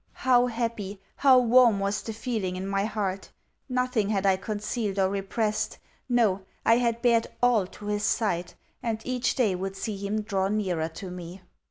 How 0.25 0.47
happy, 0.47 0.99
how 1.17 1.37
warm 1.37 1.79
was 1.79 2.01
the 2.01 2.11
feeling 2.11 2.55
in 2.55 2.65
my 2.65 2.85
heart! 2.85 3.29
Nothing 3.69 4.09
had 4.09 4.25
I 4.25 4.35
concealed 4.35 4.97
or 4.97 5.09
repressed. 5.11 5.77
No, 6.09 6.41
I 6.65 6.77
had 6.77 7.03
bared 7.03 7.27
all 7.39 7.67
to 7.67 7.85
his 7.85 8.01
sight, 8.01 8.55
and 8.81 8.99
each 9.05 9.35
day 9.35 9.53
would 9.53 9.75
see 9.75 9.95
him 9.97 10.21
draw 10.23 10.47
nearer 10.47 10.89
to 10.89 11.11
me. 11.11 11.43